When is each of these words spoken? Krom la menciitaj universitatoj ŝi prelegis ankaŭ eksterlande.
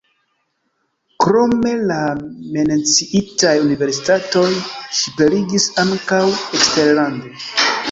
Krom 1.25 1.53
la 1.91 1.97
menciitaj 2.55 3.53
universitatoj 3.67 4.47
ŝi 4.63 5.15
prelegis 5.21 5.71
ankaŭ 5.87 6.25
eksterlande. 6.35 7.37